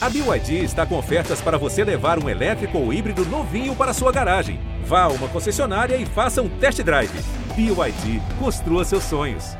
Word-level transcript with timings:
A 0.00 0.08
BYD 0.08 0.62
está 0.62 0.86
com 0.86 0.96
ofertas 0.96 1.40
para 1.40 1.58
você 1.58 1.82
levar 1.82 2.22
um 2.22 2.28
elétrico 2.28 2.78
ou 2.78 2.92
híbrido 2.92 3.24
novinho 3.26 3.74
para 3.74 3.92
sua 3.92 4.12
garagem. 4.12 4.60
Vá 4.84 5.02
a 5.02 5.08
uma 5.08 5.26
concessionária 5.28 5.96
e 5.96 6.06
faça 6.06 6.40
um 6.40 6.48
test 6.48 6.80
drive. 6.84 7.10
BYD, 7.56 8.22
construa 8.38 8.84
seus 8.84 9.02
sonhos. 9.02 9.56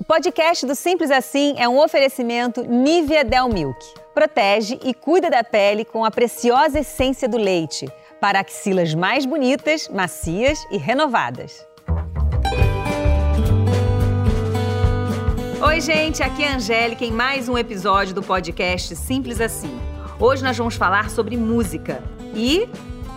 O 0.00 0.04
podcast 0.04 0.66
do 0.66 0.74
Simples 0.74 1.12
Assim 1.12 1.54
é 1.58 1.68
um 1.68 1.78
oferecimento 1.78 2.64
Nivea 2.64 3.22
Del 3.24 3.48
Milk. 3.48 3.78
Protege 4.12 4.80
e 4.82 4.92
cuida 4.92 5.30
da 5.30 5.44
pele 5.44 5.84
com 5.84 6.04
a 6.04 6.10
preciosa 6.10 6.80
essência 6.80 7.28
do 7.28 7.38
leite 7.38 7.86
para 8.20 8.40
axilas 8.40 8.92
mais 8.96 9.24
bonitas, 9.24 9.88
macias 9.88 10.66
e 10.72 10.76
renovadas. 10.76 11.64
Oi, 15.72 15.80
gente, 15.80 16.22
aqui 16.22 16.44
é 16.44 16.52
a 16.52 16.56
Angélica 16.56 17.02
em 17.02 17.10
mais 17.10 17.48
um 17.48 17.56
episódio 17.56 18.14
do 18.14 18.22
podcast 18.22 18.94
Simples 18.94 19.40
Assim. 19.40 19.74
Hoje 20.20 20.44
nós 20.44 20.54
vamos 20.54 20.74
falar 20.74 21.08
sobre 21.08 21.34
música 21.34 22.02
e 22.34 22.68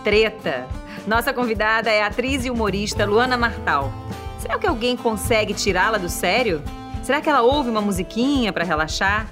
treta. 0.05 0.65
Nossa 1.05 1.33
convidada 1.33 1.91
é 1.91 2.01
a 2.01 2.07
atriz 2.07 2.45
e 2.45 2.49
humorista 2.49 3.05
Luana 3.05 3.35
Martal. 3.35 3.91
Será 4.39 4.57
que 4.57 4.65
alguém 4.65 4.95
consegue 4.95 5.53
tirá-la 5.53 5.97
do 5.97 6.07
sério? 6.07 6.63
Será 7.03 7.19
que 7.19 7.29
ela 7.29 7.41
ouve 7.41 7.69
uma 7.69 7.81
musiquinha 7.81 8.53
para 8.53 8.63
relaxar? 8.63 9.27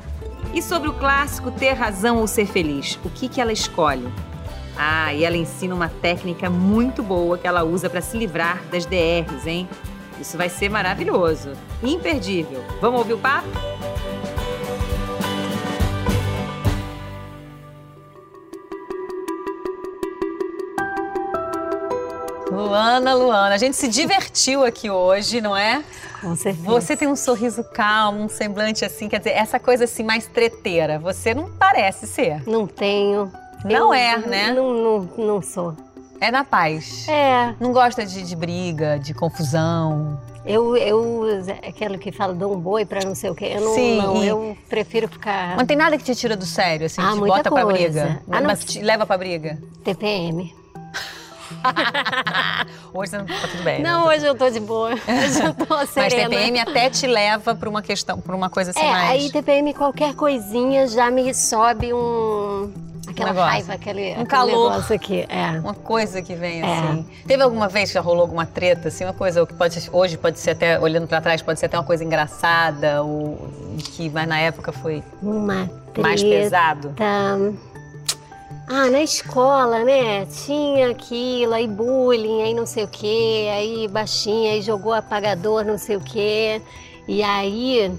E 0.53 0.61
sobre 0.61 0.89
o 0.89 0.94
clássico 0.94 1.49
Ter 1.49 1.71
Razão 1.71 2.17
ou 2.17 2.27
Ser 2.27 2.45
Feliz, 2.45 2.99
o 3.05 3.09
que, 3.09 3.30
que 3.30 3.39
ela 3.39 3.53
escolhe? 3.53 4.05
Ah, 4.77 5.13
e 5.13 5.23
ela 5.23 5.38
ensina 5.38 5.73
uma 5.73 5.88
técnica 5.88 6.49
muito 6.49 7.02
boa 7.02 7.38
que 7.38 7.47
ela 7.47 7.63
usa 7.63 7.89
para 7.89 8.02
se 8.02 8.17
livrar 8.17 8.61
das 8.69 8.85
DRs, 8.85 9.47
hein? 9.47 9.69
Isso 10.20 10.38
vai 10.38 10.49
ser 10.49 10.70
maravilhoso. 10.70 11.53
Imperdível. 11.81 12.63
Vamos 12.81 12.99
ouvir 12.99 13.13
o 13.13 13.17
papo? 13.17 13.48
Luana, 22.52 23.14
Luana, 23.16 23.55
a 23.55 23.58
gente 23.58 23.75
se 23.75 23.88
divertiu 23.88 24.64
aqui 24.64 24.89
hoje, 24.89 25.42
não 25.42 25.55
é? 25.55 25.83
Com 26.22 26.36
certeza. 26.36 26.66
Você 26.66 26.95
tem 26.95 27.08
um 27.08 27.16
sorriso 27.16 27.64
calmo, 27.64 28.23
um 28.23 28.30
semblante 28.30 28.86
assim, 28.86 29.09
quer 29.09 29.17
dizer, 29.17 29.31
essa 29.31 29.59
coisa 29.59 29.83
assim 29.83 30.03
mais 30.03 30.25
treteira. 30.27 30.98
Você 31.00 31.33
não 31.33 31.50
parece 31.52 32.08
ser. 32.08 32.42
Não 32.48 32.66
tenho. 32.66 33.31
Não 33.66 33.72
Eu 33.72 33.94
é, 33.94 34.17
né? 34.17 34.53
Não, 34.53 34.73
não, 34.73 35.00
não 35.17 35.42
sou. 35.42 35.75
É 36.23 36.31
na 36.31 36.45
paz. 36.45 37.05
É, 37.09 37.53
Não 37.59 37.73
gosta 37.73 38.05
de, 38.05 38.23
de 38.23 38.33
briga, 38.33 38.97
de 38.97 39.13
confusão. 39.13 40.17
eu, 40.45 40.77
eu, 40.77 41.25
aquela 41.67 41.97
que 41.97 42.13
fala 42.13 42.33
dou 42.33 42.55
um 42.55 42.57
boi 42.59 42.85
pra 42.85 43.02
não 43.03 43.13
sei 43.13 43.30
o 43.30 43.35
quê, 43.35 43.52
eu 43.55 43.59
não, 43.61 43.73
Sim, 43.73 43.97
não 43.97 44.23
eu 44.23 44.57
prefiro 44.69 45.09
ficar 45.09 45.57
Não 45.57 45.65
tem 45.65 45.75
nada 45.75 45.97
que 45.97 46.03
te 46.05 46.15
tira 46.15 46.38
do 46.38 46.45
sério, 46.45 46.85
assim, 46.85 47.02
Ah, 47.02 47.11
te 47.11 47.19
bota 47.19 47.52
pra 47.52 47.63
coisa. 47.63 47.77
briga. 47.77 48.21
Ah, 48.31 48.39
não- 48.39 48.47
mas 48.47 48.63
te 48.63 48.80
leva 48.81 49.05
pra 49.05 49.17
briga. 49.17 49.57
TPM. 49.83 50.55
Hoje 52.93 53.09
você 53.11 53.17
não 53.17 53.25
tá 53.25 53.33
tudo 53.52 53.63
bem. 53.63 53.81
Não, 53.81 54.08
né? 54.08 54.15
hoje 54.15 54.25
eu 54.25 54.35
tô 54.35 54.49
de 54.49 54.59
boa, 54.61 54.91
hoje 54.91 55.43
eu 55.45 55.53
tô 55.53 55.75
Mas 55.75 55.89
serena. 55.89 56.30
TPM 56.30 56.59
até 56.59 56.89
te 56.89 57.05
leva 57.05 57.53
pra 57.53 57.69
uma 57.69 57.81
questão, 57.81 58.19
pra 58.21 58.33
uma 58.35 58.49
coisa 58.49 58.71
assim 58.71 58.80
É, 58.80 58.89
mais. 58.91 59.09
aí 59.11 59.30
TPM 59.31 59.73
qualquer 59.73 60.13
coisinha 60.15 60.87
já 60.87 61.11
me 61.11 61.33
sobe 61.33 61.93
um... 61.93 62.71
Aquela 63.07 63.29
negócio. 63.29 63.49
raiva, 63.51 63.73
aquele, 63.73 64.11
aquele 64.11 64.25
calor. 64.25 64.71
negócio 64.71 64.95
aqui. 64.95 65.25
É. 65.29 65.59
Uma 65.59 65.73
coisa 65.73 66.21
que 66.21 66.33
vem 66.35 66.61
É. 66.61 66.65
assim. 66.65 67.05
Teve 67.27 67.43
alguma 67.43 67.67
vez 67.67 67.89
que 67.89 67.95
já 67.95 68.01
rolou 68.01 68.21
alguma 68.21 68.45
treta, 68.45 68.87
assim, 68.87 69.03
uma 69.03 69.13
coisa 69.13 69.45
que 69.45 69.53
pode 69.53 69.89
hoje 69.91 70.17
pode 70.17 70.39
ser 70.39 70.51
até 70.51 70.79
olhando 70.79 71.07
pra 71.07 71.19
trás 71.21 71.41
pode 71.41 71.59
ser 71.59 71.65
até 71.67 71.77
uma 71.77 71.83
coisa 71.83 72.03
engraçada 72.03 73.03
ou 73.03 73.49
que 73.93 74.09
mas 74.09 74.27
na 74.27 74.39
época 74.39 74.71
foi 74.71 75.03
Uma 75.21 75.69
mais 75.97 76.21
treta. 76.21 76.43
pesado. 76.43 76.93
Ah, 78.67 78.89
na 78.89 79.01
escola, 79.01 79.83
né? 79.83 80.25
Tinha 80.25 80.89
aquilo, 80.91 81.53
aí 81.53 81.67
bullying, 81.67 82.43
aí 82.43 82.53
não 82.53 82.65
sei 82.65 82.85
o 82.85 82.87
quê, 82.87 83.49
aí 83.53 83.87
baixinha, 83.89 84.53
aí 84.53 84.61
jogou 84.61 84.93
apagador, 84.93 85.65
não 85.65 85.77
sei 85.77 85.97
o 85.97 86.02
quê. 86.02 86.61
E 87.08 87.21
aí, 87.21 87.92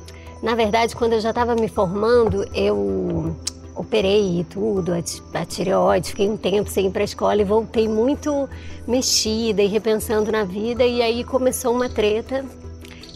na 0.43 0.55
verdade, 0.55 0.97
quando 0.97 1.13
eu 1.13 1.21
já 1.21 1.31
estava 1.31 1.55
me 1.55 1.69
formando, 1.69 2.49
eu 2.55 3.37
operei 3.75 4.41
e 4.41 4.45
tudo, 4.45 4.93
a, 4.95 5.03
ti- 5.03 5.23
a 5.33 5.45
tireoide, 5.45 6.11
fiquei 6.11 6.29
um 6.29 6.37
tempo 6.37 6.71
sem 6.71 6.87
ir 6.87 6.91
para 6.91 7.03
a 7.03 7.05
escola 7.05 7.41
e 7.41 7.45
voltei 7.45 7.89
muito 7.89 8.49
mexida 8.87 9.63
e 9.63 9.67
repensando 9.67 10.31
na 10.31 10.45
vida. 10.45 10.85
E 10.85 11.03
aí 11.03 11.25
começou 11.25 11.73
uma 11.75 11.89
treta 11.89 12.45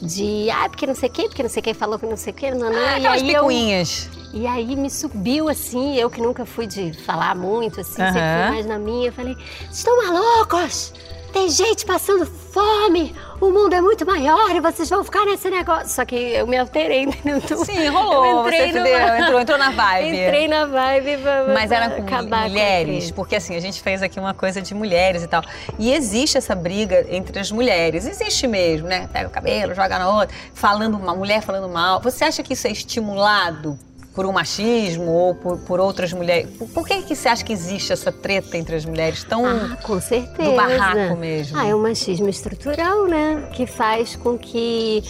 de, 0.02 0.48
ah, 0.50 0.68
porque 0.68 0.86
não 0.86 0.94
sei 0.94 1.08
o 1.08 1.12
quê, 1.12 1.22
porque 1.24 1.42
não 1.42 1.50
sei 1.50 1.62
quem 1.62 1.74
falou 1.74 1.98
que 1.98 2.06
não 2.06 2.16
sei 2.16 2.32
o 2.32 2.36
quê, 2.36 2.50
não, 2.50 2.70
não. 2.70 2.78
Ah, 2.78 2.98
e 2.98 3.06
aí 3.06 3.32
eu 3.32 3.40
picuinhas. 3.42 4.08
e 4.32 4.46
aí 4.46 4.76
me 4.76 4.88
subiu 4.90 5.48
assim, 5.48 5.96
eu 5.96 6.08
que 6.08 6.20
nunca 6.20 6.44
fui 6.46 6.66
de 6.66 6.92
falar 7.04 7.34
muito, 7.34 7.80
assim, 7.80 7.94
sempre 7.96 8.20
Aham. 8.20 8.42
fui 8.42 8.50
mais 8.50 8.66
na 8.66 8.78
minha. 8.78 9.08
Eu 9.08 9.12
falei, 9.12 9.36
estão 9.70 9.96
malucos? 10.06 10.92
Tem 11.38 11.48
gente 11.50 11.86
passando 11.86 12.26
fome, 12.26 13.14
o 13.40 13.48
mundo 13.48 13.72
é 13.72 13.80
muito 13.80 14.04
maior 14.04 14.50
e 14.50 14.58
vocês 14.58 14.90
vão 14.90 15.04
ficar 15.04 15.24
nesse 15.24 15.48
negócio. 15.48 15.88
Só 15.88 16.04
que 16.04 16.16
eu 16.16 16.48
me 16.48 16.58
alterei, 16.58 17.04
entendeu? 17.04 17.36
Então, 17.36 17.64
Sim, 17.64 17.86
rolou. 17.86 18.42
Você 18.42 18.72
se 18.72 18.72
deu, 18.72 18.98
entrou, 18.98 19.40
entrou 19.40 19.56
na 19.56 19.70
vibe. 19.70 20.18
Entrei 20.18 20.48
na 20.48 20.66
vibe 20.66 21.18
pra, 21.18 21.44
Mas 21.54 21.70
era 21.70 21.90
com 21.90 22.04
com 22.04 22.22
mulheres, 22.22 23.12
a 23.12 23.14
porque 23.14 23.36
assim, 23.36 23.54
a 23.54 23.60
gente 23.60 23.80
fez 23.80 24.02
aqui 24.02 24.18
uma 24.18 24.34
coisa 24.34 24.60
de 24.60 24.74
mulheres 24.74 25.22
e 25.22 25.28
tal. 25.28 25.44
E 25.78 25.92
existe 25.92 26.36
essa 26.36 26.56
briga 26.56 27.06
entre 27.08 27.38
as 27.38 27.52
mulheres, 27.52 28.04
existe 28.04 28.48
mesmo, 28.48 28.88
né? 28.88 29.08
Pega 29.12 29.28
o 29.28 29.30
cabelo, 29.30 29.76
joga 29.76 29.96
na 29.96 30.10
outra, 30.10 30.34
falando 30.52 30.96
uma 30.96 31.14
mulher 31.14 31.40
falando 31.40 31.68
mal. 31.68 32.00
Você 32.00 32.24
acha 32.24 32.42
que 32.42 32.54
isso 32.54 32.66
é 32.66 32.72
estimulado 32.72 33.78
por 34.18 34.26
um 34.26 34.32
machismo 34.32 35.12
ou 35.12 35.32
por, 35.36 35.58
por 35.58 35.78
outras 35.78 36.12
mulheres? 36.12 36.50
Por, 36.58 36.68
por 36.70 36.88
que, 36.88 37.02
que 37.02 37.14
você 37.14 37.28
acha 37.28 37.44
que 37.44 37.52
existe 37.52 37.92
essa 37.92 38.10
treta 38.10 38.56
entre 38.56 38.74
as 38.74 38.84
mulheres 38.84 39.22
tão 39.22 39.46
Ah, 39.46 39.78
com 39.80 40.00
certeza. 40.00 40.50
do 40.50 40.56
barraco 40.56 41.16
mesmo? 41.16 41.56
Ah, 41.56 41.68
é 41.68 41.72
um 41.72 41.80
machismo 41.80 42.28
estrutural, 42.28 43.06
né? 43.06 43.48
Que 43.52 43.64
faz 43.64 44.16
com 44.16 44.36
que 44.36 45.04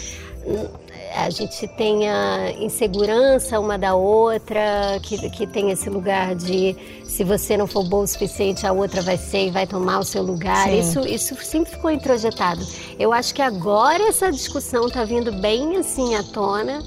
a 1.15 1.27
gente 1.31 1.67
tenha 1.69 2.51
insegurança 2.59 3.59
uma 3.59 3.79
da 3.79 3.95
outra, 3.95 4.99
que, 5.01 5.27
que 5.31 5.47
tem 5.47 5.71
esse 5.71 5.89
lugar 5.89 6.35
de 6.35 6.75
se 7.03 7.23
você 7.23 7.57
não 7.57 7.65
for 7.65 7.83
boa 7.83 8.03
o 8.03 8.07
suficiente, 8.07 8.67
a 8.67 8.71
outra 8.71 9.01
vai 9.01 9.17
ser 9.17 9.47
e 9.47 9.49
vai 9.49 9.65
tomar 9.65 9.97
o 9.97 10.03
seu 10.03 10.21
lugar. 10.21 10.67
Sim. 10.67 10.79
Isso, 10.79 10.99
isso 11.07 11.35
sempre 11.43 11.71
ficou 11.71 11.89
introjetado. 11.89 12.63
Eu 12.99 13.11
acho 13.11 13.33
que 13.33 13.41
agora 13.41 14.03
essa 14.07 14.31
discussão 14.31 14.85
está 14.85 15.03
vindo 15.03 15.31
bem 15.31 15.77
assim 15.77 16.13
à 16.13 16.21
tona. 16.21 16.83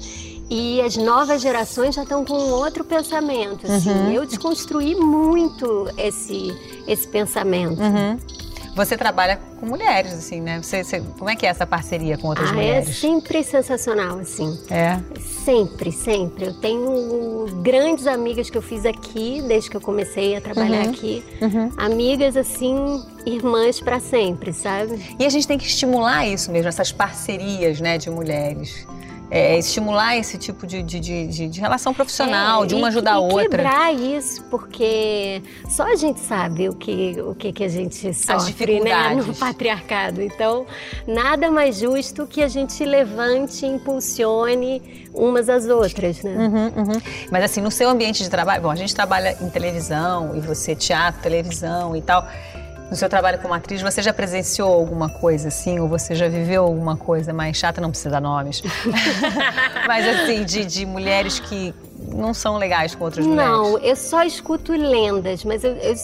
E 0.55 0.79
as 0.81 0.95
novas 0.95 1.41
gerações 1.41 1.95
já 1.95 2.03
estão 2.03 2.23
com 2.23 2.35
um 2.35 2.51
outro 2.51 2.83
pensamento. 2.83 3.65
Assim. 3.65 3.89
Uhum. 3.89 4.11
Eu 4.11 4.23
desconstruí 4.25 4.93
muito 4.93 5.89
esse, 5.97 6.55
esse 6.87 7.07
pensamento. 7.07 7.81
Uhum. 7.81 8.17
Você 8.75 8.95
trabalha 8.97 9.39
com 9.59 9.65
mulheres, 9.65 10.13
assim, 10.13 10.41
né? 10.41 10.59
Você, 10.61 10.83
você- 10.83 10.99
como 11.17 11.29
é 11.29 11.35
que 11.35 11.45
é 11.45 11.49
essa 11.49 11.65
parceria 11.65 12.17
com 12.17 12.27
outras 12.27 12.49
Ah, 12.49 12.53
é 12.53 12.55
mulheres? 12.55 12.97
sempre 12.97 13.43
sensacional, 13.43 14.19
assim. 14.19 14.55
É. 14.69 14.99
Sempre, 15.43 15.91
sempre. 15.91 16.45
Eu 16.45 16.53
tenho 16.53 17.47
grandes 17.63 18.05
amigas 18.07 18.49
que 18.49 18.57
eu 18.57 18.61
fiz 18.63 18.85
aqui, 18.85 19.43
desde 19.47 19.69
que 19.71 19.77
eu 19.77 19.81
comecei 19.81 20.35
a 20.35 20.41
trabalhar 20.41 20.85
Uhum. 20.85 20.89
aqui. 20.91 21.23
Uhum. 21.41 21.71
Amigas, 21.77 22.35
assim, 22.37 23.03
irmãs 23.25 23.79
para 23.79 23.99
sempre, 23.99 24.53
sabe? 24.53 24.99
E 25.19 25.25
a 25.25 25.29
gente 25.29 25.47
tem 25.47 25.57
que 25.57 25.65
estimular 25.65 26.27
isso 26.27 26.51
mesmo, 26.51 26.67
essas 26.69 26.91
parcerias 26.91 27.79
né, 27.79 27.97
de 27.99 28.09
mulheres. 28.09 28.87
É, 29.35 29.57
estimular 29.57 30.15
esse 30.15 30.37
tipo 30.37 30.67
de, 30.67 30.83
de, 30.83 30.99
de, 30.99 31.47
de- 31.49 31.59
relação 31.59 31.91
profissional, 31.91 32.63
É, 32.63 32.67
de 32.67 32.75
uma 32.75 32.89
ajudar 32.89 33.13
a 33.13 33.19
outra. 33.19 33.41
quebrar 33.49 33.91
isso, 33.91 34.43
porque 34.43 35.41
só 35.67 35.91
a 35.91 35.95
gente 35.95 36.19
sabe 36.19 36.69
o 36.69 36.75
que, 36.75 37.15
o 37.19 37.33
que, 37.33 37.51
que 37.51 37.63
a 37.63 37.67
gente 37.67 38.13
sofre 38.13 38.79
né, 38.79 39.15
no 39.15 39.33
patriarcado. 39.33 40.21
Então, 40.21 40.67
nada 41.07 41.49
mais 41.49 41.77
justo 41.79 42.27
que 42.27 42.43
a 42.43 42.47
gente 42.47 42.85
levante 42.85 43.65
e 43.65 43.69
impulsione 43.69 45.07
umas 45.13 45.49
às 45.49 45.65
outras, 45.67 46.21
né? 46.21 46.31
Uhum, 46.35 46.65
uhum. 46.83 47.01
Mas 47.31 47.43
assim, 47.45 47.61
no 47.61 47.71
seu 47.71 47.89
ambiente 47.89 48.21
de 48.21 48.29
trabalho, 48.29 48.61
bom, 48.61 48.69
a 48.69 48.75
gente 48.75 48.93
trabalha 48.93 49.35
em 49.41 49.49
televisão 49.49 50.35
e 50.35 50.39
você 50.39 50.75
teatro, 50.75 51.21
televisão 51.23 51.95
e 51.95 52.01
tal. 52.03 52.27
No 52.93 52.97
seu 52.97 53.09
trabalho 53.09 53.39
como 53.39 53.55
atriz, 53.55 53.81
você 53.81 54.03
já 54.03 54.13
presenciou 54.13 54.71
alguma 54.71 55.09
coisa 55.09 55.47
assim? 55.47 55.79
Ou 55.79 55.87
você 55.87 56.13
já 56.13 56.27
viveu 56.29 56.61
alguma 56.63 56.95
coisa 56.95 57.33
mais 57.33 57.57
chata? 57.57 57.81
Não 57.81 57.89
precisa 57.89 58.11
dar 58.11 58.21
nomes. 58.21 58.61
Mas 59.87 60.07
assim, 60.07 60.43
de, 60.45 60.63
de 60.63 60.85
mulheres 60.85 61.39
que 61.39 61.73
não 62.13 62.35
são 62.35 62.55
legais 62.55 62.93
com 62.93 63.05
outras 63.05 63.25
Não, 63.25 63.71
mulheres. 63.71 63.89
eu 63.89 63.95
só 63.95 64.21
escuto 64.21 64.73
lendas, 64.73 65.43
mas 65.43 65.63
eu, 65.63 65.71
eu- 65.77 65.95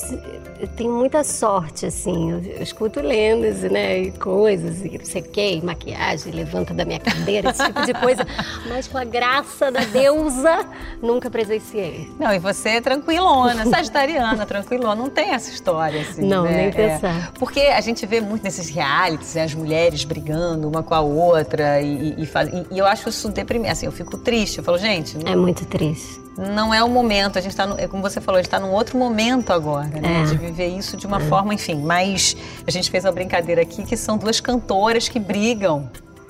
eu 0.59 0.67
tenho 0.67 0.91
muita 0.91 1.23
sorte, 1.23 1.85
assim. 1.85 2.31
Eu, 2.31 2.39
eu 2.43 2.61
escuto 2.63 2.99
lendas, 3.01 3.61
né? 3.63 3.99
E 3.99 4.11
coisas, 4.11 4.83
e 4.83 4.97
não 4.97 5.05
sei 5.05 5.21
o 5.21 5.25
quê, 5.25 5.59
maquiagem, 5.63 6.31
levanta 6.33 6.73
da 6.73 6.83
minha 6.85 6.99
cadeira, 6.99 7.49
esse 7.51 7.63
tipo 7.63 7.85
de 7.85 7.93
coisa. 7.93 8.25
Mas 8.67 8.87
com 8.87 8.97
a 8.97 9.03
graça 9.03 9.71
da 9.71 9.81
deusa, 9.81 10.65
nunca 11.01 11.29
presenciei. 11.29 12.09
Não, 12.19 12.33
e 12.33 12.39
você 12.39 12.69
é 12.69 12.81
tranquilona, 12.81 13.65
sagitariana, 13.65 14.45
tranquilona. 14.45 14.95
Não 14.95 15.09
tem 15.09 15.31
essa 15.31 15.49
história, 15.51 16.01
assim. 16.01 16.23
Não, 16.25 16.43
né? 16.43 16.51
nem 16.57 16.67
É. 16.67 16.71
pensar. 16.71 17.31
Porque 17.39 17.61
a 17.61 17.81
gente 17.81 18.05
vê 18.05 18.19
muito 18.21 18.43
nesses 18.43 18.69
realities, 18.69 19.35
né, 19.35 19.43
as 19.43 19.53
mulheres 19.53 20.03
brigando 20.03 20.67
uma 20.67 20.83
com 20.83 20.93
a 20.93 21.01
outra 21.01 21.81
e, 21.81 22.15
e, 22.17 22.23
e- 22.23 22.65
e 22.75 22.77
eu 22.77 22.85
acho 22.85 23.09
isso 23.09 23.29
deprimente. 23.29 23.71
Assim, 23.71 23.85
eu 23.85 23.91
fico 23.91 24.17
triste. 24.17 24.57
Eu 24.57 24.63
falo, 24.63 24.77
gente, 24.77 25.17
não, 25.17 25.31
É 25.31 25.35
muito 25.35 25.65
triste. 25.65 26.19
Não 26.39 26.73
é 26.73 26.81
o 26.81 26.87
momento, 26.87 27.37
a 27.37 27.41
gente 27.41 27.51
está, 27.51 27.67
como 27.89 28.01
você 28.01 28.21
falou, 28.21 28.37
a 28.37 28.41
gente 28.41 28.47
está 28.47 28.59
num 28.59 28.71
outro 28.71 28.97
momento 28.97 29.51
agora, 29.51 29.87
né? 29.87 30.21
É. 30.21 30.23
De 30.23 30.37
viver 30.37 30.67
isso 30.67 30.95
de 30.95 31.05
uma 31.05 31.19
forma, 31.19 31.53
enfim. 31.53 31.75
Mas 31.75 32.35
a 32.65 32.71
gente 32.71 32.89
fez 32.89 33.03
uma 33.03 33.11
brincadeira 33.11 33.61
aqui 33.61 33.83
que 33.83 33.97
são 33.97 34.17
duas 34.17 34.39
cantoras 34.39 35.09
que 35.09 35.19
brigam. 35.19 35.89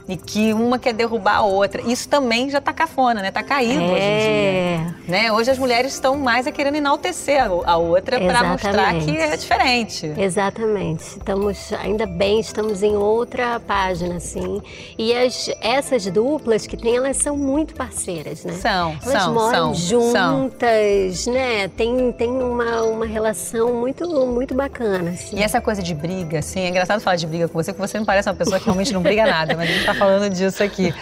E 0.10 0.18
que 0.18 0.54
uma 0.54 0.80
quer 0.80 0.92
derrubar 0.92 1.36
a 1.36 1.44
outra. 1.44 1.84
Isso 1.84 2.10
também 2.10 2.50
já 2.50 2.60
tá 2.60 2.74
cafona, 2.74 3.22
né? 3.22 3.30
Tá 3.30 3.44
caído 3.44 3.84
hoje 3.84 3.94
em 3.94 4.18
dia. 4.18 4.28
É. 4.28 4.94
Né? 5.08 5.32
Hoje 5.32 5.52
as 5.52 5.60
mulheres 5.60 5.94
estão 5.94 6.18
mais 6.18 6.48
a 6.48 6.52
querendo 6.52 6.78
enaltecer 6.78 7.40
a, 7.44 7.78
outra 7.78 8.20
para 8.20 8.44
mostrar 8.44 8.96
que 8.96 9.16
é 9.16 9.38
diferente. 9.38 10.12
Exatamente. 10.18 11.04
Estamos, 11.20 11.72
ainda 11.74 12.08
bem, 12.08 12.40
estamos 12.40 12.82
em 12.82 12.96
outra 12.96 13.60
página, 13.60 14.16
assim. 14.16 14.60
E 14.98 15.14
as, 15.14 15.52
essas 15.62 16.08
duplas 16.08 16.66
que 16.66 16.76
tem, 16.76 16.96
elas 16.96 17.18
são 17.18 17.38
muito 17.38 17.76
parceiras, 17.76 18.44
né? 18.44 18.54
São, 18.54 18.98
Elas 19.04 19.24
são, 19.24 19.34
moram 19.34 19.76
são, 19.76 19.76
são. 19.76 20.42
juntas, 20.42 21.28
né? 21.28 21.68
Tem, 21.68 22.12
tem 22.14 22.32
uma, 22.32 22.82
uma 22.82 23.06
relação 23.06 23.76
muito, 23.76 24.10
muito 24.26 24.56
bacana, 24.56 25.12
assim. 25.12 25.38
E 25.38 25.44
essa 25.44 25.62
coisa 25.62 25.84
de 25.84 25.94
briga, 25.94 26.40
assim, 26.40 26.62
é 26.62 26.70
engraçado 26.70 27.00
falar 27.00 27.16
de 27.16 27.28
briga 27.28 27.48
com 27.48 27.54
você, 27.54 27.72
porque 27.72 27.88
você 27.88 28.00
me 28.00 28.06
parece 28.06 28.28
uma 28.28 28.36
pessoa 28.36 28.58
que 28.58 28.66
realmente 28.66 28.92
não 28.92 29.04
briga 29.04 29.24
nada, 29.28 29.56
mas 29.56 29.70
a 29.70 29.74
gente 29.74 29.86
tá 29.86 29.99
falando 30.00 30.30
disso 30.30 30.64
aqui. 30.64 30.94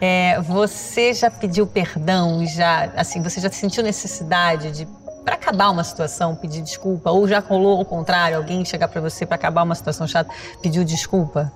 É, 0.00 0.40
você 0.40 1.12
já 1.12 1.30
pediu 1.30 1.66
perdão, 1.66 2.46
já, 2.46 2.90
assim, 2.96 3.22
você 3.22 3.40
já 3.40 3.50
sentiu 3.50 3.82
necessidade 3.82 4.70
de 4.70 4.88
para 5.24 5.34
acabar 5.36 5.70
uma 5.70 5.82
situação, 5.82 6.36
pedir 6.36 6.60
desculpa? 6.60 7.10
Ou 7.10 7.26
já 7.26 7.38
rolou 7.38 7.78
ao 7.78 7.84
contrário, 7.84 8.36
alguém 8.36 8.62
chegar 8.64 8.88
para 8.88 9.00
você 9.00 9.24
para 9.24 9.36
acabar 9.36 9.62
uma 9.62 9.74
situação 9.74 10.06
chata, 10.06 10.30
pediu 10.60 10.84
desculpa? 10.84 11.50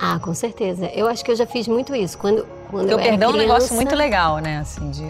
Ah, 0.00 0.18
com 0.18 0.32
certeza. 0.32 0.86
Eu 0.94 1.06
acho 1.06 1.22
que 1.22 1.30
eu 1.30 1.36
já 1.36 1.46
fiz 1.46 1.68
muito 1.68 1.94
isso. 1.94 2.16
Quando, 2.16 2.46
quando 2.70 2.88
Porque 2.88 2.94
eu 2.94 2.96
o 2.96 3.00
era 3.00 3.10
perdão 3.10 3.30
é 3.30 3.34
um 3.34 3.36
negócio 3.36 3.76
muito 3.76 3.94
legal, 3.94 4.38
né? 4.38 4.58
Assim, 4.60 4.90
de 4.90 5.06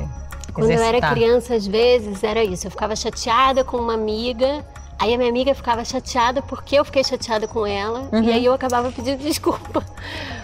Quando 0.53 0.69
eu 0.69 0.73
era 0.73 0.99
exercitar. 0.99 1.13
criança, 1.13 1.55
às 1.55 1.65
vezes, 1.65 2.25
era 2.25 2.43
isso. 2.43 2.67
Eu 2.67 2.73
ficava 2.73 2.97
chateada 2.97 3.63
com 3.63 3.77
uma 3.77 3.95
amiga, 3.95 4.65
aí 5.01 5.15
a 5.15 5.19
minha 5.19 5.31
amiga 5.31 5.55
ficava 5.55 5.85
chateada 5.85 6.43
porque 6.43 6.77
eu 6.79 6.85
fiquei 6.85 7.03
chateada 7.03 7.49
com 7.49 7.67
ela, 7.67 8.09
Uhum. 8.13 8.23
e 8.23 8.33
aí 8.33 8.45
eu 8.45 8.53
acabava 8.53 8.93
pedindo 8.93 9.19
desculpa. 9.25 9.85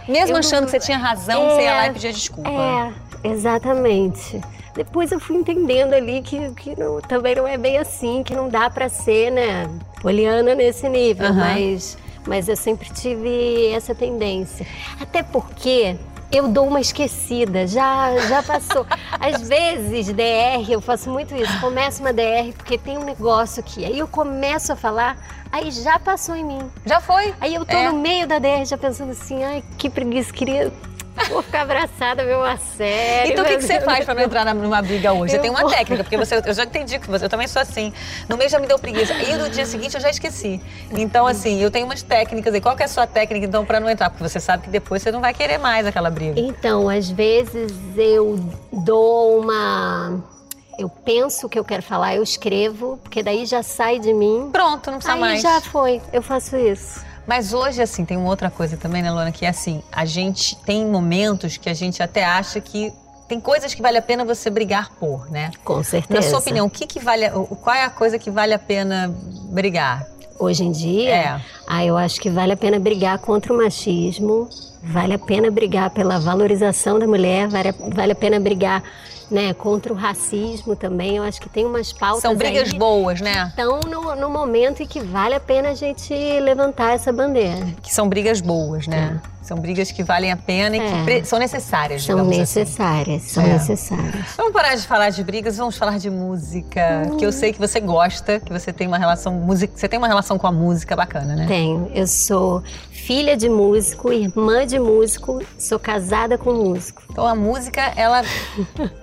Mesmo 0.09 0.35
eu 0.35 0.39
achando 0.41 0.61
não- 0.61 0.65
que 0.67 0.71
você 0.71 0.81
tinha 0.81 0.99
razão, 0.99 1.51
você 1.51 1.63
ia 1.63 1.73
lá 1.75 1.85
É, 1.87 1.89
e 1.89 1.93
pedia 1.93 2.13
desculpa. 2.13 2.49
É, 2.51 2.93
exatamente. 3.29 4.41
Depois 4.75 5.11
eu 5.11 5.19
fui 5.19 5.37
entendendo 5.37 5.95
ali 5.95 6.21
que, 6.23 6.51
que 6.55 6.79
não- 6.79 7.01
também 7.01 7.35
não 7.35 7.47
é 7.47 7.57
bem 7.57 7.79
assim, 7.79 8.23
que 8.23 8.35
não 8.35 8.49
dá 8.49 8.69
pra 8.69 8.89
ser, 8.89 9.31
né, 9.31 9.69
poliana 10.03 10.55
nesse 10.55 10.89
nível, 10.89 11.27
Aham. 11.27 11.35
mas, 11.35 11.97
mas 12.27 12.49
eu 12.49 12.57
sempre 12.57 12.91
tive 12.91 13.69
essa 13.73 13.95
tendência. 13.95 14.67
Até 15.01 15.23
porque 15.23 15.97
eu 16.31 16.49
dou 16.49 16.67
uma 16.67 16.81
esquecida, 16.81 17.67
já, 17.67 18.17
já 18.29 18.43
passou. 18.43 18.87
Às 19.21 19.49
vezes, 19.49 20.09
DR, 20.13 20.69
eu 20.71 20.81
faço 20.81 21.09
muito 21.11 21.35
isso, 21.35 21.61
começo 21.61 22.01
uma 22.03 22.13
DR 22.13 22.53
porque 22.57 22.77
tem 22.79 22.99
um 22.99 23.05
negócio 23.05 23.61
aqui, 23.61 23.85
aí 23.85 23.99
eu 23.99 24.09
começo 24.09 24.73
a 24.73 24.77
falar, 24.77 25.17
aí 25.53 25.71
já 25.71 25.99
passou 25.99 26.35
em 26.37 26.45
mim. 26.45 26.71
Já 26.85 27.01
foi. 27.01 27.35
Aí 27.41 27.55
eu 27.55 27.65
tô 27.65 27.77
É. 27.77 27.91
no 27.91 27.99
meio 27.99 28.27
da 28.27 28.39
DR 28.39 28.65
já 28.65 28.77
pensando 28.77 29.13
assim, 29.13 29.43
ai, 29.45 29.63
que 29.79 29.89
preguiça, 29.89 30.33
queria. 30.33 30.73
Vou 31.29 31.43
ficar 31.43 31.63
abraçada, 31.63 32.25
ver 32.25 32.37
uma 32.37 32.57
série. 32.57 33.33
Então 33.33 33.45
o 33.45 33.49
que, 33.49 33.57
que 33.57 33.63
você 33.65 33.81
faz 33.81 34.05
pra 34.05 34.15
não 34.15 34.23
entrar 34.23 34.55
numa 34.55 34.83
briga 34.83 35.13
hoje? 35.13 35.31
Você 35.33 35.39
Eu 35.39 35.43
tem 35.43 35.51
uma 35.51 35.69
técnica, 35.69 36.05
porque 36.05 36.17
você, 36.17 36.41
eu 36.45 36.55
já 36.55 36.65
entendi 36.65 36.99
que 36.99 37.09
você, 37.09 37.25
eu 37.25 37.29
também 37.29 37.49
sou 37.49 37.61
assim. 37.63 37.93
No 38.29 38.37
mês 38.37 38.53
já 38.53 38.59
me 38.59 38.67
deu 38.67 38.79
preguiça. 38.79 39.15
E 39.15 39.35
no 39.37 39.49
dia 39.49 39.65
seguinte 39.65 39.95
eu 39.95 40.01
já 40.01 40.11
esqueci. 40.11 40.61
Então, 40.93 41.27
assim, 41.27 41.61
eu 41.61 41.71
tenho 41.71 41.87
umas 41.87 42.03
técnicas. 42.03 42.55
E 42.55 42.61
qual 42.61 42.77
que 42.77 42.83
é 42.83 42.87
a 42.87 42.89
sua 42.89 43.07
técnica, 43.07 43.47
então, 43.47 43.65
pra 43.65 43.81
não 43.81 43.89
entrar? 43.89 44.11
Porque 44.11 44.29
você 44.29 44.39
sabe 44.39 44.65
que 44.65 44.71
depois 44.71 45.03
você 45.03 45.11
não 45.11 45.21
vai 45.21 45.33
querer 45.33 45.59
mais 45.59 45.87
aquela 45.87 46.11
briga. 46.11 46.39
Então, 46.39 46.89
às 46.89 47.09
vezes 47.09 47.73
eu 47.97 48.39
dou 48.73 49.41
uma. 49.41 50.23
Eu 50.79 50.91
penso 50.91 51.47
o 51.47 51.49
que 51.49 51.59
eu 51.59 51.65
quero 51.65 51.83
falar, 51.83 52.15
eu 52.17 52.23
escrevo, 52.23 52.99
porque 53.03 53.23
daí 53.23 53.47
já 53.47 53.63
sai 53.63 53.99
de 53.99 54.13
mim. 54.13 54.51
Pronto, 54.53 54.91
não 54.91 54.99
precisa 54.99 55.15
Aí 55.15 55.21
mais. 55.21 55.41
já 55.41 55.59
foi, 55.63 56.03
eu 56.13 56.21
faço 56.21 56.55
isso. 56.57 57.06
Mas 57.27 57.53
hoje, 57.53 57.83
assim, 57.83 58.05
tem 58.05 58.17
uma 58.17 58.29
outra 58.29 58.51
coisa 58.51 58.77
também, 58.77 59.03
né, 59.03 59.11
Luana? 59.11 59.33
Que 59.33 59.45
é 59.45 59.49
assim, 59.49 59.83
a 59.91 60.05
gente 60.05 60.57
tem 60.59 60.87
momentos 60.87 61.57
que 61.57 61.69
a 61.69 61.75
gente 61.75 62.03
até 62.03 62.25
acha 62.25 62.61
que 62.61 62.93
tem 63.29 63.41
coisas 63.41 63.75
que 63.75 63.83
vale 63.83 63.99
a 63.99 64.03
pena 64.03 64.25
você 64.25 64.49
brigar 64.49 64.91
por, 65.01 65.29
né? 65.31 65.51
Com 65.65 65.83
certeza. 65.83 66.21
Na 66.21 66.23
sua 66.23 66.39
opinião, 66.39 66.67
o 66.67 66.71
que, 66.71 66.87
que 66.87 67.01
vale, 67.01 67.29
qual 67.31 67.75
é 67.75 67.83
a 67.85 67.91
coisa 67.91 68.19
que 68.19 68.31
vale 68.31 68.55
a 68.55 68.59
pena 68.59 69.13
brigar? 69.51 70.07
Hoje 70.39 70.65
em 70.65 70.71
dia, 70.71 71.11
É. 71.11 71.41
ah, 71.67 71.85
eu 71.85 71.97
acho 71.97 72.21
que 72.21 72.29
vale 72.29 72.53
a 72.53 72.57
pena 72.57 72.79
brigar 72.79 73.19
contra 73.19 73.53
o 73.53 73.57
machismo, 73.57 74.49
vale 74.83 75.15
a 75.15 75.19
pena 75.19 75.51
brigar 75.51 75.89
pela 75.91 76.21
valorização 76.21 76.99
da 76.99 77.07
mulher, 77.07 77.49
vale 77.49 77.71
a, 77.71 77.75
vale 77.95 78.13
a 78.13 78.15
pena 78.15 78.39
brigar 78.39 78.83
né, 79.31 79.53
contra 79.55 79.93
o 79.93 79.97
racismo 79.97 80.77
também. 80.77 81.17
Eu 81.17 81.23
acho 81.23 81.41
que 81.41 81.49
tem 81.49 81.65
umas 81.67 81.93
pautas 81.93 82.23
São 82.23 82.35
brigas 82.37 82.73
boas, 82.73 83.21
né? 83.21 83.47
estão 83.49 83.81
no, 83.81 84.15
no 84.17 84.31
momento 84.31 84.83
em 84.83 84.87
que 84.87 85.01
vale 85.01 85.35
a 85.35 85.41
pena 85.41 85.71
a 85.71 85.75
gente 85.75 86.15
levantar 86.41 86.95
essa 86.95 87.13
bandeira. 87.13 87.67
Que 87.83 87.93
são 87.93 88.09
brigas 88.09 88.41
boas, 88.41 88.87
né? 88.87 89.21
São 89.43 89.59
brigas 89.59 89.93
que 89.93 90.03
valem 90.03 90.33
a 90.33 90.37
pena 90.37 90.77
e 90.77 90.81
que 90.81 90.87
É. 90.87 91.05
pre- 91.05 91.25
são 91.25 91.39
necessárias, 91.39 92.03
São 92.03 92.19
assim. 92.21 92.39
necessárias, 92.39 93.23
são 93.23 93.45
É. 93.45 93.53
necessárias. 93.53 94.27
Vamos 94.37 94.53
parar 94.53 94.75
de 94.75 94.83
falar 94.85 95.11
de 95.11 95.23
brigas, 95.23 95.57
vamos 95.57 95.77
falar 95.77 95.99
de 96.01 96.11
música, 96.11 97.03
que 97.17 97.25
eu 97.25 97.31
sei 97.31 97.53
que 97.53 97.59
você 97.61 97.79
gosta, 97.79 98.41
que 98.41 98.53
você 98.53 98.73
tem 98.73 98.89
uma 98.89 98.99
relação 98.99 99.33
música, 99.35 99.73
você 99.77 99.89
tem 99.89 99.99
uma 99.99 100.09
relação 100.09 100.37
com 100.37 100.49
a 100.49 100.53
música 100.53 100.97
bacana, 100.97 101.37
né? 101.37 101.47
Tenho. 101.47 101.89
Eu 101.95 102.09
sou 102.09 102.61
filha 103.07 103.37
de 103.37 103.49
músico, 103.49 104.13
irmã 104.13 104.67
de 104.67 104.81
músico, 104.81 105.41
sou 105.57 105.79
casada 105.79 106.37
com 106.37 106.53
músico. 106.53 107.03
Então 107.09 107.25
a 107.25 107.37
música, 107.37 107.81
ela 107.95 108.23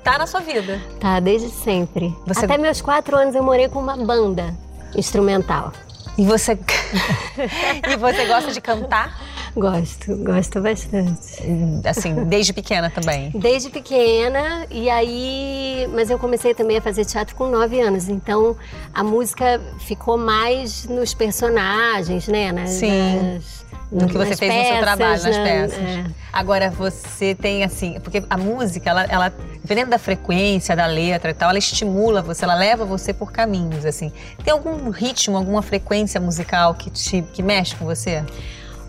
tá 0.03 0.17
na 0.17 0.27
sua 0.27 0.41
vida. 0.41 0.81
Tá, 0.99 1.21
desde 1.21 1.49
sempre. 1.49 2.13
Você- 2.27 2.43
Até 2.43 2.57
meus 2.57 2.81
quatro 2.81 3.15
anos 3.15 3.33
eu 3.33 3.41
morei 3.41 3.69
com 3.69 3.79
uma 3.79 3.95
banda 3.95 4.53
instrumental. 4.93 5.71
E 6.17 6.25
você 6.25 6.55
E 7.89 7.95
você 7.95 8.25
gosta 8.25 8.51
de 8.51 8.59
cantar? 8.59 9.19
Gosto, 9.55 10.15
gosto 10.17 10.59
bastante. 10.61 11.41
Assim, 11.87 12.25
desde 12.25 12.51
pequena 12.53 12.89
também. 12.89 13.29
Desde 13.35 13.69
pequena, 13.69 14.65
e 14.69 14.89
aí. 14.89 15.87
Mas 15.93 16.09
eu 16.09 16.19
comecei 16.19 16.53
também 16.53 16.77
a 16.77 16.81
fazer 16.81 17.05
teatro 17.05 17.35
com 17.35 17.47
nove 17.47 17.79
anos, 17.79 18.09
então 18.09 18.55
a 18.93 19.03
música 19.03 19.61
ficou 19.79 20.17
mais 20.17 20.85
nos 20.85 21.13
personagens, 21.13 22.27
né? 22.27 22.51
Nas, 22.51 22.69
Sim. 22.71 23.33
nas- 23.33 23.63
No 23.91 24.07
que 24.07 24.17
você 24.17 24.35
fez 24.35 24.53
no 24.53 24.61
seu 24.61 24.69
peças, 24.69 24.79
trabalho, 24.79 25.23
nas 25.23 25.37
né? 25.37 25.43
peças. 25.43 25.79
É. 25.79 26.05
Agora 26.31 26.69
você 26.71 27.35
tem 27.35 27.63
assim, 27.63 27.99
porque 27.99 28.23
a 28.29 28.37
música, 28.37 28.89
ela, 28.89 29.03
ela, 29.03 29.33
dependendo 29.61 29.91
da 29.91 29.99
frequência, 29.99 30.75
da 30.75 30.87
letra 30.87 31.29
e 31.31 31.33
tal, 31.33 31.49
ela 31.49 31.59
estimula 31.59 32.21
você, 32.21 32.43
ela 32.43 32.55
leva 32.55 32.85
você 32.85 33.13
por 33.13 33.31
caminhos, 33.31 33.85
assim. 33.85 34.11
Tem 34.43 34.51
algum 34.51 34.89
ritmo, 34.89 35.37
alguma 35.37 35.61
frequência 35.61 36.19
musical 36.19 36.73
que 36.73 36.89
te 36.89 37.21
que 37.33 37.43
mexe 37.43 37.75
com 37.75 37.85
você? 37.85 38.23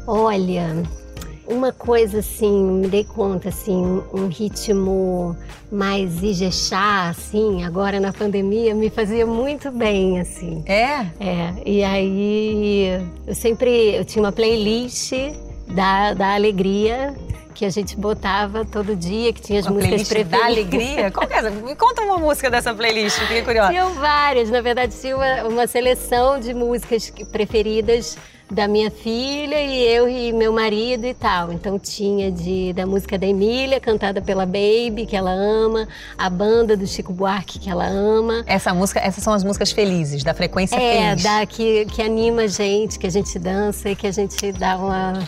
Olha, 0.06 0.82
uma 1.46 1.72
coisa 1.72 2.20
assim, 2.20 2.64
me 2.80 2.88
dei 2.88 3.04
conta, 3.04 3.48
assim, 3.48 4.02
um 4.12 4.28
ritmo 4.28 5.36
mais 5.70 6.22
Ijexá, 6.22 7.08
assim, 7.08 7.64
agora 7.64 8.00
na 8.00 8.12
pandemia, 8.12 8.74
me 8.74 8.88
fazia 8.90 9.26
muito 9.26 9.70
bem, 9.70 10.20
assim. 10.20 10.62
É? 10.66 11.06
É, 11.20 11.54
e 11.66 11.82
aí 11.84 13.02
eu 13.26 13.34
sempre, 13.34 13.94
eu 13.94 14.04
tinha 14.04 14.22
uma 14.22 14.32
playlist 14.32 15.12
da, 15.68 16.14
da 16.14 16.34
alegria 16.34 17.14
que 17.54 17.64
a 17.64 17.70
gente 17.70 17.96
botava 17.96 18.64
todo 18.64 18.96
dia, 18.96 19.32
que 19.32 19.40
tinha 19.40 19.60
as 19.60 19.66
Uma 19.66 19.74
músicas 19.76 20.08
playlist 20.08 20.30
da 20.30 20.38
preferidas. 20.38 20.74
alegria? 20.74 21.10
Qual 21.10 21.26
é 21.30 21.36
essa? 21.36 21.50
Me 21.50 21.76
conta 21.76 22.02
uma 22.02 22.18
música 22.18 22.50
dessa 22.50 22.74
playlist, 22.74 23.18
fiquei 23.20 23.42
curiosa. 23.42 23.70
Tinham 23.70 23.94
várias, 23.94 24.50
na 24.50 24.60
verdade 24.60 24.94
tinha 25.00 25.16
uma, 25.16 25.44
uma 25.44 25.66
seleção 25.66 26.40
de 26.40 26.52
músicas 26.52 27.12
preferidas 27.30 28.18
da 28.50 28.68
minha 28.68 28.90
filha 28.90 29.60
e 29.60 29.82
eu 29.86 30.08
e 30.08 30.32
meu 30.32 30.52
marido 30.52 31.06
e 31.06 31.14
tal. 31.14 31.52
Então 31.52 31.78
tinha 31.78 32.30
de 32.30 32.72
da 32.74 32.86
música 32.86 33.18
da 33.18 33.26
Emília, 33.26 33.80
cantada 33.80 34.20
pela 34.20 34.44
Baby, 34.46 35.06
que 35.08 35.16
ela 35.16 35.30
ama, 35.32 35.88
a 36.16 36.28
banda 36.30 36.76
do 36.76 36.86
Chico 36.86 37.12
Buarque, 37.12 37.58
que 37.58 37.70
ela 37.70 37.86
ama. 37.86 38.44
Essa 38.46 38.72
música, 38.74 39.00
essas 39.00 39.24
são 39.24 39.32
as 39.32 39.42
músicas 39.42 39.72
felizes, 39.72 40.22
da 40.22 40.34
frequência 40.34 40.76
É, 40.76 41.08
feliz. 41.10 41.22
da, 41.22 41.46
que, 41.46 41.86
que 41.86 42.02
anima 42.02 42.42
a 42.42 42.46
gente, 42.46 42.98
que 42.98 43.06
a 43.06 43.10
gente 43.10 43.38
dança 43.38 43.90
e 43.90 43.96
que 43.96 44.06
a 44.06 44.12
gente 44.12 44.52
dá 44.52 44.76
uma 44.76 45.26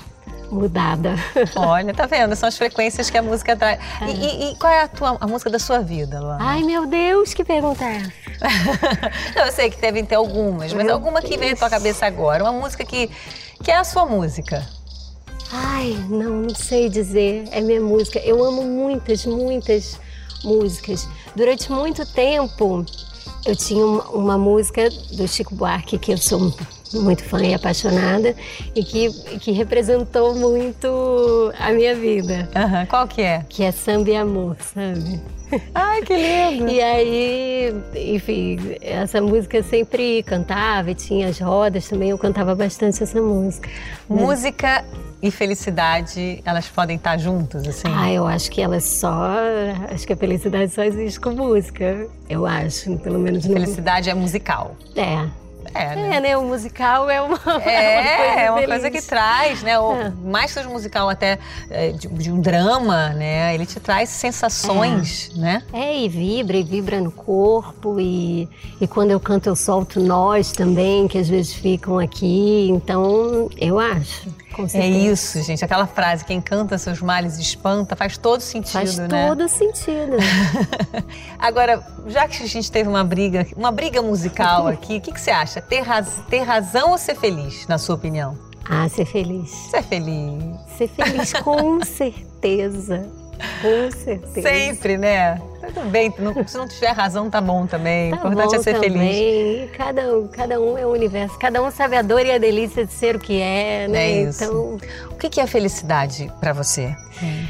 mudada. 0.51 1.15
Olha, 1.57 1.93
tá 1.93 2.07
vendo? 2.07 2.37
São 2.37 2.49
as 2.49 2.57
frequências 2.57 3.11
que 3.11 3.19
a 3.19 3.23
música 3.23 3.57
traz. 3.57 3.81
E, 4.03 4.11
e- 4.11 4.53
e 4.53 4.57
qual 4.57 4.73
é 4.73 4.83
a, 4.83 4.89
tua, 4.89 5.17
a 5.21 5.27
música 5.27 5.51
da 5.51 5.59
sua 5.59 5.81
vida, 5.81 6.21
Luana? 6.21 6.39
Ai, 6.41 6.63
meu 6.63 6.87
Deus, 6.87 7.35
que 7.35 7.45
pergunta 7.45 7.85
é 7.85 7.97
essa? 7.97 8.13
Não, 9.35 9.45
eu 9.47 9.53
sei 9.53 9.71
que 9.71 9.81
devem 9.81 10.05
ter 10.05 10.15
algumas, 10.15 10.73
mas 10.73 10.85
Meu 10.85 10.95
alguma 10.95 11.23
que 11.23 11.37
vem 11.37 11.53
à 11.53 11.57
tua 11.57 11.71
cabeça 11.71 12.07
agora. 12.07 12.43
Uma 12.45 12.53
música 12.53 12.85
que, 12.85 13.11
que 13.63 13.71
é 13.71 13.77
a 13.77 13.85
sua 13.85 14.07
música. 14.07 14.67
Ai, 15.53 15.97
não, 16.09 16.43
não 16.43 16.55
sei 16.55 16.89
dizer. 16.89 17.45
É 17.51 17.61
minha 17.61 17.81
música. 17.81 18.19
Eu 18.19 18.43
amo 18.45 18.63
muitas, 18.63 19.25
muitas 19.25 19.99
músicas. 20.43 21.09
Durante 21.35 21.71
muito 21.71 22.05
tempo, 22.07 22.85
eu 23.45 23.55
tinha 23.55 23.85
uma, 23.85 24.05
uma 24.11 24.39
música 24.39 24.89
do 25.13 25.27
Chico 25.29 25.55
Buarque 25.55 25.99
que 25.99 26.13
eu 26.13 26.19
sou 26.19 26.55
muito 26.95 27.25
fã 27.25 27.43
e 27.43 27.55
apaixonada 27.55 28.35
e 28.75 28.85
que, 28.85 29.11
que 29.39 29.53
representou 29.53 30.35
muito 30.35 31.53
a 31.59 31.73
minha 31.73 31.95
vida. 31.95 32.49
Uhum. 32.55 32.87
Qual 32.87 33.07
que 33.09 33.23
é? 33.23 33.45
Que 33.49 33.65
é 33.65 33.73
Samba 33.73 34.11
e 34.11 34.17
Amor, 34.17 34.57
sabe? 34.61 35.21
Ai, 35.75 36.03
que 36.03 36.15
lindo! 36.15 36.67
E 36.77 36.83
aí, 36.83 37.75
enfim, 37.95 38.59
essa 38.81 39.21
música 39.21 39.57
eu 39.57 39.65
sempre 39.65 40.23
cantava 40.25 40.91
e 40.91 40.95
tinha 40.95 41.29
as 41.29 41.39
rodas 41.39 41.89
também, 41.89 42.11
eu 42.11 42.19
cantava 42.19 42.55
bastante 42.55 43.03
essa 43.03 43.21
música. 43.21 43.69
Música 44.09 44.85
e 45.23 45.31
felicidade, 45.31 46.43
elas 46.45 46.69
podem 46.69 46.97
estar 46.97 47.17
juntas, 47.17 47.67
assim? 47.67 47.89
Ah, 47.89 48.13
eu 48.13 48.27
acho 48.27 48.51
que 48.51 48.61
elas 48.61 48.85
só. 48.85 49.37
Acho 49.91 50.07
que 50.07 50.13
a 50.13 50.17
felicidade 50.17 50.71
só 50.71 50.83
existe 50.83 51.19
com 51.19 51.31
música. 51.31 52.07
Eu 52.29 52.45
acho, 52.45 52.97
pelo 52.99 53.19
menos. 53.19 53.47
Felicidade 53.47 54.13
no... 54.13 54.19
é 54.19 54.21
musical. 54.21 54.77
É. 54.95 55.27
É, 55.77 55.97
né? 55.97 56.17
É, 56.17 56.21
né? 56.21 56.37
O 56.37 56.45
musical 56.45 57.09
é 57.11 57.21
uma, 57.21 57.37
é, 57.65 58.01
uma 58.01 58.17
coisa, 58.17 58.41
é 58.41 58.51
uma 58.51 58.67
coisa 58.67 58.91
que 58.91 59.03
traz, 59.03 59.63
né? 59.63 59.79
O, 59.79 59.93
é. 59.93 60.13
Mais 60.25 60.53
que 60.53 60.61
o 60.61 60.71
musical 60.71 61.09
até 61.09 61.39
é, 61.71 61.93
de, 61.93 62.09
de, 62.09 62.31
um 62.31 62.41
drama, 62.41 63.11
né? 63.11 63.55
Ele 63.55 63.67
te 63.67 63.79
traz 63.81 64.09
sensações, 64.09 65.31
é. 65.37 65.39
né? 65.39 65.63
É, 65.73 65.99
e 65.99 66.09
vibra, 66.09 66.57
e 66.57 66.63
vibra 66.63 67.01
no 67.01 67.11
corpo. 67.11 68.01
E, 68.01 68.49
e 68.81 68.87
quando 68.87 69.11
eu 69.11 69.21
canto, 69.21 69.49
eu 69.49 69.57
solto 69.57 70.01
nós 70.01 70.53
também, 70.53 71.07
que 71.09 71.19
às 71.19 71.29
vezes 71.29 71.53
ficam 71.53 71.99
aqui. 71.99 72.69
Então, 72.71 73.49
eu 73.57 73.79
acho. 73.79 74.29
É 74.73 74.89
isso, 74.89 75.43
gente. 75.43 75.63
Aquela 75.65 75.87
frase, 75.87 76.25
quem 76.25 76.41
canta 76.41 76.79
seus 76.79 77.03
males 77.03 77.39
espanta, 77.39 77.95
faz 77.95 78.17
todo 78.17 78.41
sentido, 78.41 78.73
faz 78.73 78.97
né? 78.97 79.09
Faz 79.09 79.29
todo 79.29 79.49
sentido. 79.49 80.17
Agora, 81.39 81.85
já 82.07 82.27
que 82.27 82.43
a 82.43 82.47
gente 82.47 82.71
teve 82.73 82.89
uma 82.89 83.05
briga, 83.05 83.47
uma 83.55 83.71
briga 83.71 84.01
musical 84.01 84.67
aqui, 84.69 84.97
o 84.97 85.01
que, 85.01 85.13
que 85.13 85.21
você 85.21 85.31
acha? 85.31 85.61
Ter, 85.69 85.81
raz, 85.81 86.23
ter 86.29 86.41
razão 86.41 86.93
ou 86.93 86.99
ser 86.99 87.17
feliz, 87.17 87.67
na 87.67 87.79
sua 87.79 87.95
opinião? 87.95 88.39
Ah, 88.69 88.89
ser 88.89 89.05
feliz. 89.05 89.51
Ser 89.51 89.83
feliz. 89.83 90.45
Ser 90.77 90.89
feliz, 90.89 91.33
com 91.35 91.83
certeza. 91.85 93.09
Com 93.61 93.91
certeza. 93.91 94.49
Sempre, 94.49 94.97
né? 94.97 95.41
Tudo 95.61 95.91
bem, 95.91 96.13
se 96.47 96.57
não 96.57 96.67
tiver 96.67 96.93
razão, 96.93 97.29
tá 97.29 97.41
bom 97.41 97.67
também. 97.67 98.11
Tá 98.11 98.29
o 98.29 98.33
importante 98.33 98.57
é 98.57 98.63
ser 98.63 98.81
também. 98.81 98.91
feliz. 98.91 99.71
Cada, 99.77 100.17
um, 100.17 100.29
cada 100.29 100.61
um 100.61 100.79
é 100.79 100.87
um 100.87 100.91
universo, 100.91 101.39
cada 101.39 101.63
um 101.63 101.71
sabe 101.71 101.97
a 101.97 102.03
dor 102.03 102.25
e 102.25 102.33
a 102.33 102.39
delícia 102.39 102.87
de 102.87 102.93
ser 102.93 103.17
o 103.17 103.19
que 103.19 103.41
é, 103.41 103.87
né? 103.89 104.07
É 104.07 104.23
isso. 104.23 104.45
Então... 104.45 104.79
O 105.11 105.17
que 105.17 105.41
é 105.41 105.47
felicidade 105.47 106.33
para 106.41 106.53
você? 106.53 106.95
Hum. 107.23 107.47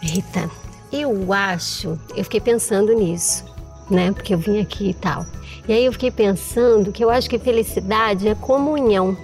Rita, 0.00 0.48
eu 0.92 1.32
acho, 1.32 1.98
eu 2.16 2.22
fiquei 2.24 2.40
pensando 2.40 2.92
nisso, 2.94 3.44
né? 3.90 4.12
Porque 4.12 4.34
eu 4.34 4.38
vim 4.38 4.60
aqui 4.60 4.90
e 4.90 4.94
tal. 4.94 5.26
E 5.68 5.72
aí 5.72 5.84
eu 5.84 5.92
fiquei 5.92 6.10
pensando 6.10 6.92
que 6.92 7.04
eu 7.04 7.10
acho 7.10 7.28
que 7.28 7.38
felicidade 7.38 8.28
é 8.28 8.34
comunhão. 8.34 9.16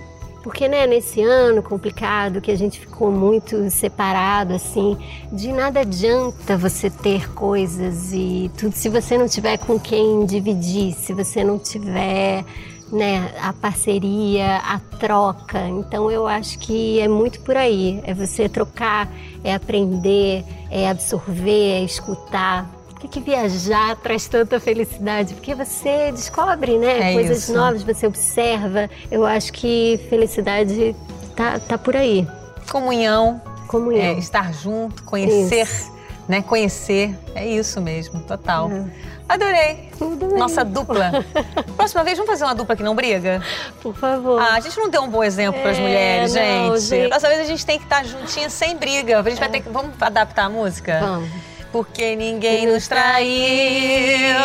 Porque, 0.43 0.67
né, 0.67 0.89
nesse 0.89 1.23
ano 1.23 1.63
complicado 1.63 2.41
que 2.41 2.51
a 2.51 2.57
gente 2.57 2.81
ficou 2.81 3.13
muito 3.13 3.71
separado, 3.71 4.55
assim, 4.55 4.99
de 5.31 5.53
nada 5.53 5.81
adianta 5.81 6.57
você 6.57 6.91
ter 6.91 7.33
coisas 7.33 8.13
e 8.13 8.51
tudo 8.59 8.75
se 8.75 8.89
você 8.89 9.17
não 9.17 9.29
tiver 9.29 9.57
com 9.59 9.79
quem 9.79 10.27
dividir, 10.27 10.95
se 10.95 11.13
você 11.13 11.45
não 11.45 11.61
tiver, 11.61 12.45
né, 12.91 13.33
a 13.41 13.53
parceria, 13.53 14.57
a 14.57 14.81
troca. 14.99 15.61
Então, 15.69 16.11
eu 16.11 16.27
acho 16.27 16.59
que 16.59 16.99
é 16.99 17.07
muito 17.07 17.39
por 17.43 17.57
aí. 17.57 18.01
É 18.03 18.13
você 18.13 18.49
trocar, 18.49 19.09
é 19.45 19.55
aprender, 19.55 20.45
é 20.73 20.91
absorver, 20.91 21.83
é 21.83 21.85
escutar 21.85 22.69
que, 23.03 23.09
que 23.09 23.21
viajar 23.21 23.97
traz 23.97 24.29
tanta 24.29 24.61
felicidade? 24.61 25.35
Porque 25.35 25.55
você 25.55 26.13
descobre, 26.13 26.79
né? 26.79 27.11
É 27.11 27.15
Coisas 27.15 27.39
isso. 27.39 27.53
novas, 27.53 27.83
você 27.83 28.07
observa. 28.07 28.89
Eu 29.11 29.27
acho 29.27 29.53
que 29.53 29.99
felicidade 30.09 30.95
tá, 31.35 31.59
tá 31.59 31.77
por 31.77 31.97
aí. 31.97 32.27
Comunhão. 32.71 33.41
Comunhão. 33.67 34.03
É, 34.03 34.13
estar 34.19 34.53
junto, 34.53 35.03
conhecer, 35.05 35.63
isso. 35.63 35.93
né? 36.29 36.43
Conhecer. 36.43 37.17
É 37.35 37.47
isso 37.47 37.81
mesmo, 37.81 38.21
total. 38.21 38.71
É. 38.71 38.85
Adorei. 39.29 39.91
Nossa 40.37 40.65
dupla. 40.65 41.11
Próxima 41.77 42.05
vez, 42.05 42.19
vamos 42.19 42.31
fazer 42.31 42.45
uma 42.45 42.55
dupla 42.55 42.77
que 42.77 42.83
não 42.83 42.95
briga? 42.95 43.43
Por 43.81 43.95
favor. 43.95 44.41
Ah, 44.41 44.55
a 44.55 44.61
gente 44.61 44.77
não 44.79 44.91
deu 44.91 45.03
um 45.03 45.09
bom 45.09 45.25
exemplo 45.25 45.59
é, 45.59 45.63
para 45.63 45.71
as 45.71 45.79
mulheres, 45.79 46.35
não, 46.35 46.77
gente. 46.77 46.81
gente. 46.81 47.09
Próxima 47.09 47.29
vez 47.31 47.41
a 47.41 47.45
gente 47.47 47.67
tem 47.67 47.79
que 47.79 47.85
estar 47.85 48.05
juntinha 48.05 48.51
sem 48.51 48.77
briga. 48.77 49.19
A 49.19 49.23
gente 49.23 49.39
é. 49.39 49.41
vai 49.41 49.49
ter 49.49 49.61
que. 49.61 49.69
Vamos 49.71 49.91
adaptar 50.01 50.45
a 50.45 50.49
música? 50.51 51.01
Vamos. 51.01 51.52
Porque 51.73 52.15
ninguém 52.15 52.67
nos 52.67 52.87
traiu. 52.87 54.37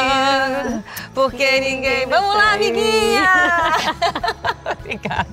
Porque 1.14 1.60
ninguém. 1.60 2.08
Vamos 2.08 2.36
lá, 2.36 2.54
amiguinha! 2.54 3.74
Obrigada. 4.80 5.28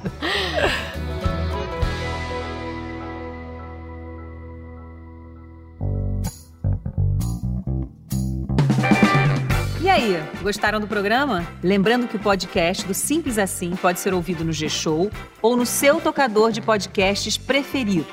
E 9.80 9.88
aí, 9.88 10.20
gostaram 10.42 10.80
do 10.80 10.88
programa? 10.88 11.46
Lembrando 11.62 12.08
que 12.08 12.16
o 12.16 12.18
podcast 12.18 12.84
do 12.86 12.94
Simples 12.94 13.38
Assim 13.38 13.76
pode 13.76 14.00
ser 14.00 14.12
ouvido 14.14 14.42
no 14.42 14.52
G-Show 14.52 15.10
ou 15.40 15.56
no 15.56 15.64
seu 15.64 16.00
tocador 16.00 16.50
de 16.50 16.60
podcasts 16.60 17.36
preferido. 17.38 18.06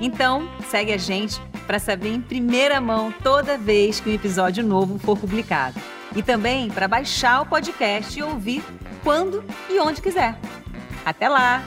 Então, 0.00 0.48
segue 0.70 0.92
a 0.92 0.98
gente 0.98 1.40
para 1.68 1.78
saber 1.78 2.14
em 2.14 2.20
primeira 2.22 2.80
mão 2.80 3.12
toda 3.22 3.58
vez 3.58 4.00
que 4.00 4.08
um 4.08 4.14
episódio 4.14 4.64
novo 4.64 4.98
for 4.98 5.18
publicado. 5.18 5.78
E 6.16 6.22
também 6.22 6.70
para 6.70 6.88
baixar 6.88 7.42
o 7.42 7.46
podcast 7.46 8.18
e 8.18 8.22
ouvir 8.22 8.64
quando 9.04 9.44
e 9.68 9.78
onde 9.78 10.00
quiser. 10.00 10.38
Até 11.04 11.28
lá! 11.28 11.62